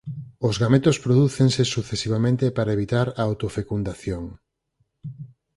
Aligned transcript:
Os 0.47 0.55
gametos 0.61 0.97
prodúcense 1.05 1.61
sucesivamente 1.75 2.45
para 2.57 2.75
evitar 2.77 3.07
a 3.21 3.21
autofecundación. 3.29 4.23